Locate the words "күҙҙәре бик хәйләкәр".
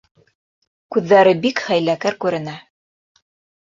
0.95-2.21